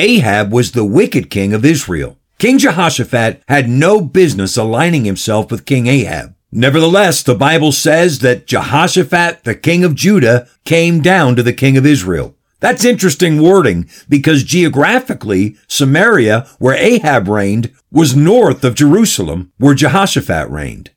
Ahab 0.00 0.50
was 0.50 0.72
the 0.72 0.84
wicked 0.84 1.28
king 1.28 1.52
of 1.52 1.62
Israel. 1.62 2.16
King 2.38 2.56
Jehoshaphat 2.56 3.42
had 3.48 3.68
no 3.68 4.00
business 4.00 4.56
aligning 4.56 5.04
himself 5.04 5.50
with 5.50 5.66
King 5.66 5.88
Ahab. 5.88 6.34
Nevertheless, 6.50 7.22
the 7.22 7.34
Bible 7.34 7.70
says 7.70 8.20
that 8.20 8.46
Jehoshaphat, 8.46 9.44
the 9.44 9.54
king 9.54 9.84
of 9.84 9.94
Judah, 9.94 10.48
came 10.64 11.02
down 11.02 11.36
to 11.36 11.42
the 11.42 11.52
king 11.52 11.76
of 11.76 11.84
Israel. 11.84 12.34
That's 12.60 12.82
interesting 12.82 13.42
wording 13.42 13.90
because 14.08 14.42
geographically, 14.42 15.58
Samaria, 15.68 16.46
where 16.58 16.76
Ahab 16.76 17.28
reigned, 17.28 17.70
was 17.92 18.16
north 18.16 18.64
of 18.64 18.74
Jerusalem, 18.74 19.52
where 19.58 19.74
Jehoshaphat 19.74 20.48
reigned. 20.48 20.90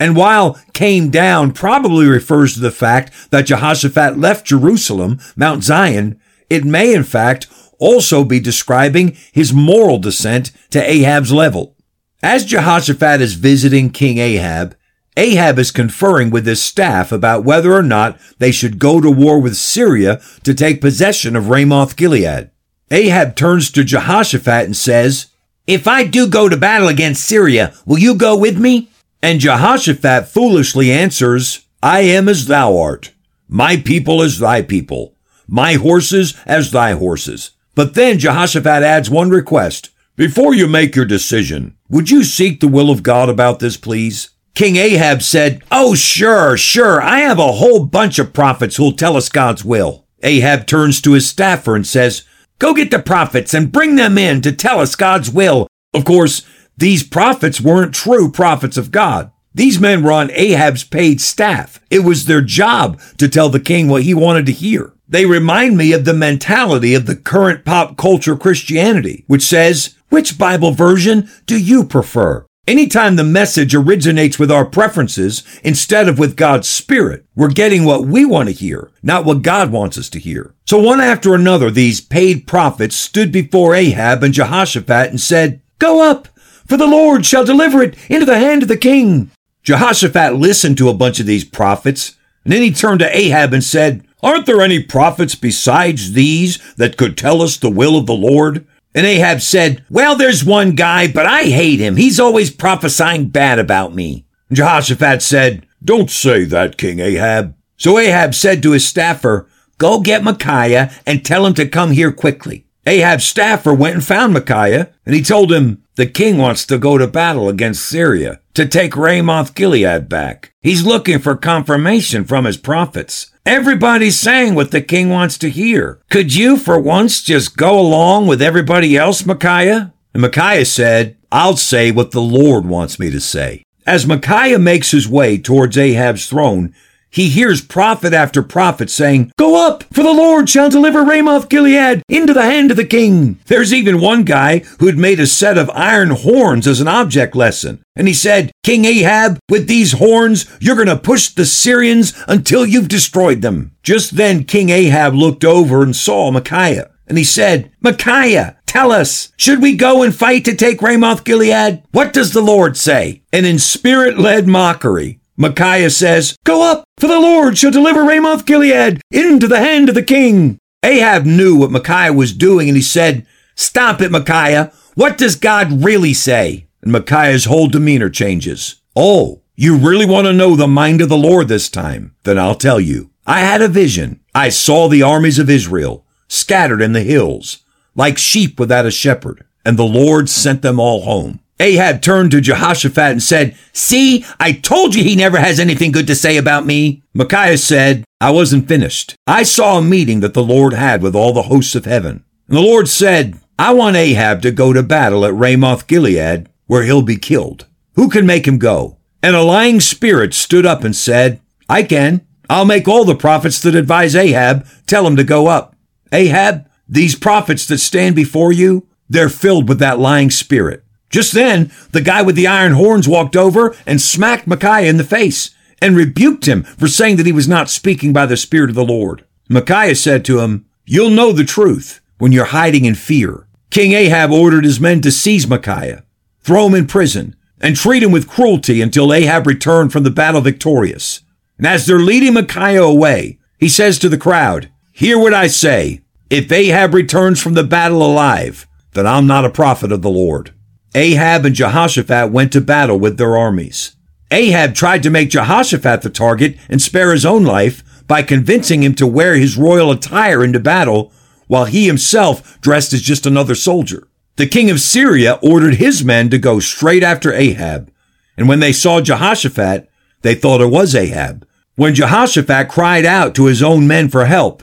And 0.00 0.16
while 0.16 0.58
came 0.72 1.10
down 1.10 1.52
probably 1.52 2.06
refers 2.06 2.54
to 2.54 2.60
the 2.60 2.70
fact 2.70 3.12
that 3.30 3.46
Jehoshaphat 3.46 4.18
left 4.18 4.46
Jerusalem, 4.46 5.18
Mount 5.36 5.62
Zion, 5.62 6.18
it 6.48 6.64
may 6.64 6.94
in 6.94 7.04
fact 7.04 7.48
also 7.78 8.24
be 8.24 8.40
describing 8.40 9.16
his 9.32 9.52
moral 9.52 9.98
descent 9.98 10.50
to 10.70 10.90
Ahab's 10.90 11.32
level. 11.32 11.76
As 12.22 12.44
Jehoshaphat 12.44 13.20
is 13.20 13.34
visiting 13.34 13.90
King 13.90 14.18
Ahab, 14.18 14.76
Ahab 15.16 15.58
is 15.58 15.70
conferring 15.70 16.30
with 16.30 16.46
his 16.46 16.62
staff 16.62 17.10
about 17.10 17.44
whether 17.44 17.72
or 17.72 17.82
not 17.82 18.18
they 18.38 18.52
should 18.52 18.78
go 18.78 19.00
to 19.00 19.10
war 19.10 19.40
with 19.40 19.56
Syria 19.56 20.20
to 20.44 20.52
take 20.52 20.80
possession 20.80 21.36
of 21.36 21.48
Ramoth 21.48 21.96
Gilead. 21.96 22.50
Ahab 22.90 23.34
turns 23.34 23.70
to 23.70 23.84
Jehoshaphat 23.84 24.66
and 24.66 24.76
says, 24.76 25.26
If 25.66 25.88
I 25.88 26.04
do 26.04 26.28
go 26.28 26.48
to 26.48 26.56
battle 26.56 26.88
against 26.88 27.24
Syria, 27.24 27.74
will 27.86 27.98
you 27.98 28.14
go 28.14 28.36
with 28.36 28.58
me? 28.58 28.90
And 29.22 29.40
Jehoshaphat 29.40 30.28
foolishly 30.28 30.92
answers, 30.92 31.66
I 31.82 32.00
am 32.00 32.28
as 32.28 32.46
thou 32.46 32.76
art, 32.76 33.12
my 33.48 33.76
people 33.76 34.22
as 34.22 34.38
thy 34.38 34.62
people, 34.62 35.14
my 35.48 35.74
horses 35.74 36.36
as 36.46 36.70
thy 36.70 36.92
horses. 36.92 37.52
But 37.76 37.94
then 37.94 38.18
Jehoshaphat 38.18 38.82
adds 38.82 39.08
one 39.08 39.28
request. 39.30 39.90
Before 40.16 40.54
you 40.54 40.66
make 40.66 40.96
your 40.96 41.04
decision, 41.04 41.76
would 41.90 42.10
you 42.10 42.24
seek 42.24 42.58
the 42.58 42.68
will 42.68 42.90
of 42.90 43.02
God 43.04 43.28
about 43.28 43.60
this, 43.60 43.76
please? 43.76 44.30
King 44.54 44.76
Ahab 44.76 45.22
said, 45.22 45.62
Oh, 45.70 45.94
sure, 45.94 46.56
sure. 46.56 47.02
I 47.02 47.18
have 47.18 47.38
a 47.38 47.52
whole 47.52 47.84
bunch 47.84 48.18
of 48.18 48.32
prophets 48.32 48.76
who'll 48.76 48.92
tell 48.92 49.14
us 49.14 49.28
God's 49.28 49.62
will. 49.62 50.06
Ahab 50.22 50.66
turns 50.66 51.02
to 51.02 51.12
his 51.12 51.28
staffer 51.28 51.76
and 51.76 51.86
says, 51.86 52.24
Go 52.58 52.72
get 52.72 52.90
the 52.90 52.98
prophets 52.98 53.52
and 53.52 53.70
bring 53.70 53.96
them 53.96 54.16
in 54.16 54.40
to 54.40 54.52
tell 54.52 54.80
us 54.80 54.96
God's 54.96 55.30
will. 55.30 55.68
Of 55.92 56.06
course, 56.06 56.46
these 56.78 57.06
prophets 57.06 57.60
weren't 57.60 57.94
true 57.94 58.32
prophets 58.32 58.78
of 58.78 58.90
God. 58.90 59.30
These 59.54 59.78
men 59.78 60.02
were 60.02 60.12
on 60.12 60.30
Ahab's 60.32 60.84
paid 60.84 61.20
staff. 61.20 61.78
It 61.90 62.00
was 62.00 62.24
their 62.24 62.40
job 62.40 62.98
to 63.18 63.28
tell 63.28 63.50
the 63.50 63.60
king 63.60 63.88
what 63.88 64.04
he 64.04 64.14
wanted 64.14 64.46
to 64.46 64.52
hear. 64.52 64.94
They 65.08 65.26
remind 65.26 65.76
me 65.76 65.92
of 65.92 66.04
the 66.04 66.14
mentality 66.14 66.94
of 66.94 67.06
the 67.06 67.16
current 67.16 67.64
pop 67.64 67.96
culture 67.96 68.36
Christianity, 68.36 69.24
which 69.26 69.42
says, 69.42 69.94
which 70.08 70.38
Bible 70.38 70.72
version 70.72 71.28
do 71.46 71.58
you 71.58 71.84
prefer? 71.84 72.46
Anytime 72.66 73.14
the 73.14 73.22
message 73.22 73.76
originates 73.76 74.40
with 74.40 74.50
our 74.50 74.64
preferences 74.64 75.44
instead 75.62 76.08
of 76.08 76.18
with 76.18 76.36
God's 76.36 76.68
Spirit, 76.68 77.24
we're 77.36 77.48
getting 77.48 77.84
what 77.84 78.04
we 78.04 78.24
want 78.24 78.48
to 78.48 78.54
hear, 78.54 78.90
not 79.04 79.24
what 79.24 79.42
God 79.42 79.70
wants 79.70 79.96
us 79.96 80.10
to 80.10 80.18
hear. 80.18 80.52
So 80.64 80.78
one 80.78 81.00
after 81.00 81.32
another, 81.32 81.70
these 81.70 82.00
paid 82.00 82.48
prophets 82.48 82.96
stood 82.96 83.30
before 83.30 83.76
Ahab 83.76 84.24
and 84.24 84.34
Jehoshaphat 84.34 85.10
and 85.10 85.20
said, 85.20 85.60
Go 85.78 86.02
up, 86.02 86.26
for 86.66 86.76
the 86.76 86.88
Lord 86.88 87.24
shall 87.24 87.44
deliver 87.44 87.82
it 87.82 87.96
into 88.10 88.26
the 88.26 88.38
hand 88.38 88.62
of 88.62 88.68
the 88.68 88.76
king. 88.76 89.30
Jehoshaphat 89.62 90.34
listened 90.34 90.76
to 90.78 90.88
a 90.88 90.94
bunch 90.94 91.20
of 91.20 91.26
these 91.26 91.44
prophets, 91.44 92.16
and 92.42 92.52
then 92.52 92.62
he 92.62 92.72
turned 92.72 93.00
to 93.00 93.16
Ahab 93.16 93.52
and 93.52 93.62
said, 93.62 94.05
Aren't 94.22 94.46
there 94.46 94.62
any 94.62 94.82
prophets 94.82 95.34
besides 95.34 96.12
these 96.12 96.58
that 96.74 96.96
could 96.96 97.16
tell 97.16 97.42
us 97.42 97.56
the 97.56 97.70
will 97.70 97.96
of 97.96 98.06
the 98.06 98.14
Lord? 98.14 98.66
And 98.94 99.06
Ahab 99.06 99.42
said, 99.42 99.84
Well, 99.90 100.16
there's 100.16 100.44
one 100.44 100.74
guy, 100.74 101.06
but 101.06 101.26
I 101.26 101.42
hate 101.44 101.80
him. 101.80 101.96
He's 101.96 102.18
always 102.18 102.50
prophesying 102.50 103.28
bad 103.28 103.58
about 103.58 103.94
me. 103.94 104.24
Jehoshaphat 104.50 105.20
said, 105.20 105.66
Don't 105.84 106.10
say 106.10 106.44
that, 106.44 106.78
King 106.78 107.00
Ahab. 107.00 107.54
So 107.76 107.98
Ahab 107.98 108.34
said 108.34 108.62
to 108.62 108.72
his 108.72 108.86
staffer, 108.86 109.48
Go 109.78 110.00
get 110.00 110.24
Micaiah 110.24 110.90
and 111.04 111.24
tell 111.24 111.44
him 111.44 111.52
to 111.54 111.68
come 111.68 111.90
here 111.90 112.10
quickly. 112.10 112.66
Ahab's 112.86 113.24
staffer 113.24 113.74
went 113.74 113.96
and 113.96 114.04
found 114.04 114.32
Micaiah, 114.32 114.90
and 115.04 115.14
he 115.14 115.22
told 115.22 115.52
him, 115.52 115.82
The 115.96 116.06
king 116.06 116.38
wants 116.38 116.64
to 116.66 116.78
go 116.78 116.96
to 116.96 117.06
battle 117.06 117.48
against 117.48 117.84
Syria 117.84 118.40
to 118.54 118.66
take 118.66 118.96
Ramoth 118.96 119.54
Gilead 119.54 120.08
back. 120.08 120.54
He's 120.62 120.86
looking 120.86 121.18
for 121.18 121.36
confirmation 121.36 122.24
from 122.24 122.46
his 122.46 122.56
prophets. 122.56 123.30
Everybody's 123.46 124.18
saying 124.18 124.56
what 124.56 124.72
the 124.72 124.82
king 124.82 125.08
wants 125.08 125.38
to 125.38 125.48
hear. 125.48 126.00
Could 126.10 126.34
you, 126.34 126.56
for 126.56 126.80
once, 126.80 127.22
just 127.22 127.56
go 127.56 127.78
along 127.78 128.26
with 128.26 128.42
everybody 128.42 128.96
else, 128.96 129.24
Micaiah? 129.24 129.94
And 130.12 130.22
Micaiah 130.22 130.64
said, 130.64 131.16
I'll 131.30 131.56
say 131.56 131.92
what 131.92 132.10
the 132.10 132.20
Lord 132.20 132.66
wants 132.66 132.98
me 132.98 133.08
to 133.08 133.20
say. 133.20 133.62
As 133.86 134.04
Micaiah 134.04 134.58
makes 134.58 134.90
his 134.90 135.08
way 135.08 135.38
towards 135.38 135.78
Ahab's 135.78 136.26
throne, 136.26 136.74
he 137.10 137.30
hears 137.30 137.62
prophet 137.62 138.12
after 138.12 138.42
prophet 138.42 138.90
saying, 138.90 139.32
Go 139.38 139.66
up, 139.66 139.84
for 139.84 140.02
the 140.02 140.12
Lord 140.12 140.50
shall 140.50 140.68
deliver 140.68 141.02
Ramoth 141.02 141.48
Gilead 141.48 142.02
into 142.08 142.34
the 142.34 142.42
hand 142.42 142.70
of 142.70 142.76
the 142.76 142.84
king. 142.84 143.38
There's 143.46 143.72
even 143.72 144.00
one 144.00 144.24
guy 144.24 144.58
who'd 144.80 144.98
made 144.98 145.20
a 145.20 145.26
set 145.26 145.56
of 145.56 145.70
iron 145.70 146.10
horns 146.10 146.66
as 146.66 146.80
an 146.80 146.88
object 146.88 147.34
lesson. 147.34 147.82
And 147.94 148.06
he 148.06 148.14
said, 148.14 148.52
King 148.62 148.84
Ahab, 148.84 149.38
with 149.48 149.66
these 149.66 149.92
horns, 149.92 150.44
you're 150.60 150.76
going 150.76 150.88
to 150.88 150.96
push 150.96 151.28
the 151.28 151.46
Syrians 151.46 152.12
until 152.28 152.66
you've 152.66 152.88
destroyed 152.88 153.40
them. 153.40 153.72
Just 153.82 154.16
then 154.16 154.44
King 154.44 154.68
Ahab 154.68 155.14
looked 155.14 155.44
over 155.44 155.82
and 155.82 155.96
saw 155.96 156.30
Micaiah. 156.30 156.90
And 157.06 157.16
he 157.16 157.24
said, 157.24 157.70
Micaiah, 157.80 158.58
tell 158.66 158.90
us, 158.90 159.32
should 159.36 159.62
we 159.62 159.76
go 159.76 160.02
and 160.02 160.14
fight 160.14 160.44
to 160.44 160.56
take 160.56 160.82
Ramoth 160.82 161.24
Gilead? 161.24 161.82
What 161.92 162.12
does 162.12 162.32
the 162.32 162.42
Lord 162.42 162.76
say? 162.76 163.22
And 163.32 163.46
in 163.46 163.58
spirit 163.58 164.18
led 164.18 164.46
mockery, 164.48 165.20
Micaiah 165.36 165.90
says, 165.90 166.36
Go 166.44 166.62
up, 166.62 166.84
for 166.98 167.06
the 167.06 167.20
Lord 167.20 167.58
shall 167.58 167.70
deliver 167.70 168.04
Ramoth 168.04 168.46
Gilead 168.46 169.00
into 169.10 169.46
the 169.46 169.58
hand 169.58 169.88
of 169.88 169.94
the 169.94 170.02
king. 170.02 170.58
Ahab 170.82 171.24
knew 171.24 171.56
what 171.56 171.70
Micaiah 171.70 172.12
was 172.12 172.32
doing, 172.32 172.68
and 172.68 172.76
he 172.76 172.82
said, 172.82 173.26
Stop 173.54 174.00
it, 174.00 174.10
Micaiah. 174.10 174.72
What 174.94 175.18
does 175.18 175.36
God 175.36 175.84
really 175.84 176.14
say? 176.14 176.66
And 176.82 176.92
Micaiah's 176.92 177.46
whole 177.46 177.68
demeanor 177.68 178.08
changes. 178.08 178.80
Oh, 178.94 179.42
you 179.54 179.76
really 179.76 180.06
want 180.06 180.26
to 180.26 180.32
know 180.32 180.56
the 180.56 180.66
mind 180.66 181.00
of 181.00 181.08
the 181.08 181.16
Lord 181.16 181.48
this 181.48 181.68
time? 181.68 182.14
Then 182.24 182.38
I'll 182.38 182.54
tell 182.54 182.80
you. 182.80 183.10
I 183.26 183.40
had 183.40 183.60
a 183.60 183.68
vision. 183.68 184.20
I 184.34 184.50
saw 184.50 184.88
the 184.88 185.02
armies 185.02 185.38
of 185.38 185.50
Israel 185.50 186.04
scattered 186.28 186.82
in 186.82 186.92
the 186.92 187.02
hills, 187.02 187.58
like 187.94 188.18
sheep 188.18 188.60
without 188.60 188.86
a 188.86 188.90
shepherd, 188.90 189.44
and 189.64 189.78
the 189.78 189.84
Lord 189.84 190.28
sent 190.28 190.62
them 190.62 190.78
all 190.78 191.02
home. 191.02 191.40
Ahab 191.58 192.02
turned 192.02 192.30
to 192.32 192.40
Jehoshaphat 192.40 193.12
and 193.12 193.22
said, 193.22 193.56
See, 193.72 194.24
I 194.38 194.52
told 194.52 194.94
you 194.94 195.02
he 195.02 195.16
never 195.16 195.38
has 195.38 195.58
anything 195.58 195.90
good 195.90 196.06
to 196.08 196.14
say 196.14 196.36
about 196.36 196.66
me. 196.66 197.02
Micaiah 197.14 197.58
said, 197.58 198.04
I 198.20 198.30
wasn't 198.30 198.68
finished. 198.68 199.14
I 199.26 199.42
saw 199.42 199.78
a 199.78 199.82
meeting 199.82 200.20
that 200.20 200.34
the 200.34 200.42
Lord 200.42 200.74
had 200.74 201.02
with 201.02 201.14
all 201.14 201.32
the 201.32 201.42
hosts 201.42 201.74
of 201.74 201.86
heaven. 201.86 202.24
And 202.48 202.56
the 202.56 202.62
Lord 202.62 202.88
said, 202.88 203.38
I 203.58 203.72
want 203.72 203.96
Ahab 203.96 204.42
to 204.42 204.50
go 204.50 204.72
to 204.72 204.82
battle 204.82 205.24
at 205.24 205.34
Ramoth 205.34 205.86
Gilead, 205.86 206.48
where 206.66 206.82
he'll 206.82 207.02
be 207.02 207.16
killed. 207.16 207.66
Who 207.94 208.10
can 208.10 208.26
make 208.26 208.46
him 208.46 208.58
go? 208.58 208.98
And 209.22 209.34
a 209.34 209.42
lying 209.42 209.80
spirit 209.80 210.34
stood 210.34 210.66
up 210.66 210.84
and 210.84 210.94
said, 210.94 211.40
I 211.68 211.82
can. 211.82 212.26
I'll 212.48 212.66
make 212.66 212.86
all 212.86 213.04
the 213.04 213.16
prophets 213.16 213.60
that 213.62 213.74
advise 213.74 214.14
Ahab 214.14 214.66
tell 214.86 215.06
him 215.06 215.16
to 215.16 215.24
go 215.24 215.46
up. 215.46 215.74
Ahab, 216.12 216.68
these 216.88 217.16
prophets 217.16 217.66
that 217.66 217.78
stand 217.78 218.14
before 218.14 218.52
you, 218.52 218.86
they're 219.08 219.28
filled 219.28 219.68
with 219.68 219.78
that 219.80 219.98
lying 219.98 220.30
spirit. 220.30 220.84
Just 221.10 221.32
then, 221.32 221.70
the 221.92 222.00
guy 222.00 222.22
with 222.22 222.36
the 222.36 222.46
iron 222.46 222.72
horns 222.72 223.08
walked 223.08 223.36
over 223.36 223.74
and 223.86 224.00
smacked 224.00 224.46
Micaiah 224.46 224.88
in 224.90 224.96
the 224.96 225.04
face 225.04 225.50
and 225.80 225.96
rebuked 225.96 226.46
him 226.46 226.62
for 226.62 226.88
saying 226.88 227.16
that 227.16 227.26
he 227.26 227.32
was 227.32 227.48
not 227.48 227.70
speaking 227.70 228.12
by 228.12 228.26
the 228.26 228.36
Spirit 228.36 228.70
of 228.70 228.76
the 228.76 228.84
Lord. 228.84 229.24
Micaiah 229.48 229.94
said 229.94 230.24
to 230.24 230.40
him, 230.40 230.66
You'll 230.84 231.10
know 231.10 231.32
the 231.32 231.44
truth 231.44 232.00
when 232.18 232.32
you're 232.32 232.46
hiding 232.46 232.84
in 232.84 232.94
fear. 232.94 233.46
King 233.70 233.92
Ahab 233.92 234.30
ordered 234.30 234.64
his 234.64 234.80
men 234.80 235.00
to 235.02 235.10
seize 235.10 235.46
Micaiah, 235.46 236.04
throw 236.40 236.66
him 236.66 236.74
in 236.74 236.86
prison, 236.86 237.36
and 237.60 237.76
treat 237.76 238.02
him 238.02 238.12
with 238.12 238.28
cruelty 238.28 238.80
until 238.80 239.12
Ahab 239.12 239.46
returned 239.46 239.92
from 239.92 240.02
the 240.02 240.10
battle 240.10 240.40
victorious. 240.40 241.20
And 241.58 241.66
as 241.66 241.86
they're 241.86 241.98
leading 241.98 242.34
Micaiah 242.34 242.82
away, 242.82 243.38
he 243.58 243.68
says 243.68 243.98
to 243.98 244.08
the 244.08 244.18
crowd, 244.18 244.70
Hear 244.92 245.18
what 245.18 245.34
I 245.34 245.46
say. 245.46 246.02
If 246.30 246.50
Ahab 246.50 246.94
returns 246.94 247.40
from 247.40 247.54
the 247.54 247.64
battle 247.64 248.04
alive, 248.04 248.66
then 248.94 249.06
I'm 249.06 249.26
not 249.26 249.44
a 249.44 249.50
prophet 249.50 249.92
of 249.92 250.02
the 250.02 250.10
Lord. 250.10 250.52
Ahab 250.96 251.44
and 251.44 251.54
Jehoshaphat 251.54 252.32
went 252.32 252.52
to 252.52 252.60
battle 252.62 252.98
with 252.98 253.18
their 253.18 253.36
armies. 253.36 253.96
Ahab 254.30 254.74
tried 254.74 255.02
to 255.02 255.10
make 255.10 255.28
Jehoshaphat 255.28 256.00
the 256.00 256.08
target 256.08 256.56
and 256.70 256.80
spare 256.80 257.12
his 257.12 257.26
own 257.26 257.44
life 257.44 257.84
by 258.06 258.22
convincing 258.22 258.82
him 258.82 258.94
to 258.94 259.06
wear 259.06 259.34
his 259.34 259.58
royal 259.58 259.90
attire 259.90 260.42
into 260.42 260.58
battle 260.58 261.12
while 261.48 261.66
he 261.66 261.86
himself 261.86 262.58
dressed 262.62 262.94
as 262.94 263.02
just 263.02 263.26
another 263.26 263.54
soldier. 263.54 264.08
The 264.36 264.46
king 264.46 264.70
of 264.70 264.80
Syria 264.80 265.38
ordered 265.42 265.74
his 265.74 266.02
men 266.02 266.30
to 266.30 266.38
go 266.38 266.60
straight 266.60 267.02
after 267.02 267.30
Ahab. 267.30 267.92
And 268.38 268.48
when 268.48 268.60
they 268.60 268.72
saw 268.72 269.02
Jehoshaphat, 269.02 269.90
they 270.22 270.34
thought 270.34 270.62
it 270.62 270.70
was 270.70 270.94
Ahab. 270.94 271.46
When 271.74 271.94
Jehoshaphat 271.94 272.70
cried 272.70 273.04
out 273.04 273.34
to 273.34 273.46
his 273.46 273.62
own 273.62 273.86
men 273.86 274.08
for 274.08 274.24
help, 274.24 274.62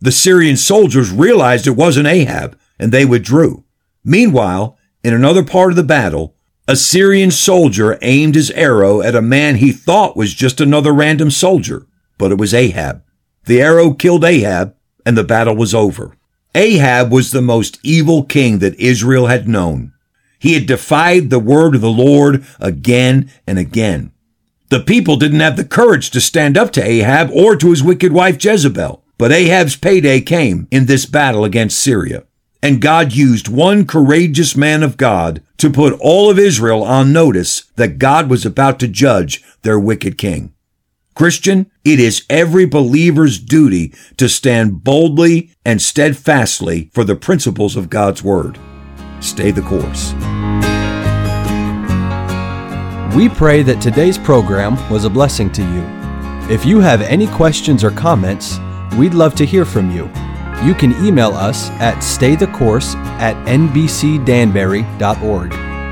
the 0.00 0.12
Syrian 0.12 0.56
soldiers 0.56 1.10
realized 1.10 1.66
it 1.66 1.70
wasn't 1.70 2.06
Ahab 2.06 2.56
and 2.78 2.92
they 2.92 3.04
withdrew. 3.04 3.64
Meanwhile, 4.04 4.78
in 5.04 5.14
another 5.14 5.44
part 5.44 5.70
of 5.70 5.76
the 5.76 5.82
battle, 5.82 6.34
a 6.68 6.76
Syrian 6.76 7.30
soldier 7.30 7.98
aimed 8.02 8.36
his 8.36 8.50
arrow 8.52 9.00
at 9.02 9.16
a 9.16 9.22
man 9.22 9.56
he 9.56 9.72
thought 9.72 10.16
was 10.16 10.32
just 10.32 10.60
another 10.60 10.92
random 10.92 11.30
soldier, 11.30 11.86
but 12.18 12.30
it 12.30 12.38
was 12.38 12.54
Ahab. 12.54 13.02
The 13.46 13.60
arrow 13.60 13.92
killed 13.94 14.24
Ahab, 14.24 14.76
and 15.04 15.18
the 15.18 15.24
battle 15.24 15.56
was 15.56 15.74
over. 15.74 16.16
Ahab 16.54 17.10
was 17.10 17.30
the 17.30 17.42
most 17.42 17.80
evil 17.82 18.24
king 18.24 18.58
that 18.60 18.78
Israel 18.78 19.26
had 19.26 19.48
known. 19.48 19.92
He 20.38 20.54
had 20.54 20.66
defied 20.66 21.30
the 21.30 21.38
word 21.38 21.74
of 21.74 21.80
the 21.80 21.90
Lord 21.90 22.44
again 22.60 23.30
and 23.46 23.58
again. 23.58 24.12
The 24.68 24.80
people 24.80 25.16
didn't 25.16 25.40
have 25.40 25.56
the 25.56 25.64
courage 25.64 26.10
to 26.10 26.20
stand 26.20 26.56
up 26.56 26.72
to 26.72 26.84
Ahab 26.84 27.30
or 27.32 27.56
to 27.56 27.70
his 27.70 27.82
wicked 27.82 28.12
wife 28.12 28.42
Jezebel, 28.42 29.02
but 29.18 29.32
Ahab's 29.32 29.76
payday 29.76 30.20
came 30.20 30.68
in 30.70 30.86
this 30.86 31.06
battle 31.06 31.44
against 31.44 31.78
Syria. 31.78 32.24
And 32.62 32.80
God 32.80 33.12
used 33.12 33.48
one 33.48 33.86
courageous 33.86 34.56
man 34.56 34.84
of 34.84 34.96
God 34.96 35.42
to 35.58 35.68
put 35.68 35.98
all 36.00 36.30
of 36.30 36.38
Israel 36.38 36.84
on 36.84 37.12
notice 37.12 37.64
that 37.74 37.98
God 37.98 38.30
was 38.30 38.46
about 38.46 38.78
to 38.80 38.88
judge 38.88 39.42
their 39.62 39.80
wicked 39.80 40.16
king. 40.16 40.54
Christian, 41.14 41.70
it 41.84 41.98
is 41.98 42.24
every 42.30 42.64
believer's 42.64 43.38
duty 43.38 43.92
to 44.16 44.28
stand 44.28 44.82
boldly 44.84 45.50
and 45.64 45.82
steadfastly 45.82 46.90
for 46.94 47.04
the 47.04 47.16
principles 47.16 47.76
of 47.76 47.90
God's 47.90 48.22
Word. 48.22 48.58
Stay 49.20 49.50
the 49.50 49.62
course. 49.62 50.12
We 53.14 53.28
pray 53.28 53.62
that 53.62 53.82
today's 53.82 54.16
program 54.16 54.76
was 54.88 55.04
a 55.04 55.10
blessing 55.10 55.52
to 55.52 55.62
you. 55.62 55.84
If 56.50 56.64
you 56.64 56.80
have 56.80 57.02
any 57.02 57.26
questions 57.26 57.84
or 57.84 57.90
comments, 57.90 58.58
we'd 58.96 59.14
love 59.14 59.34
to 59.34 59.44
hear 59.44 59.64
from 59.64 59.90
you 59.90 60.10
you 60.64 60.74
can 60.74 60.92
email 61.04 61.34
us 61.34 61.68
at 61.80 61.96
staythecourse 61.96 62.94
at 63.20 63.34
nbcdanbury.org. 63.46 65.50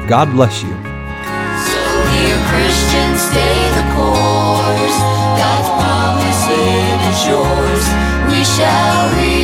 God 0.08 0.30
bless 0.32 0.62
you. 0.62 0.70
So, 0.70 2.04
dear 2.10 2.38
stay 3.18 3.70
the 3.76 3.84
course. 3.94 4.98
God's 5.40 5.70
promise 5.80 6.42
it 6.48 7.00
is 7.10 7.20
yours. 7.26 7.84
We 8.32 8.40
shall 8.44 9.08
reach. 9.18 9.39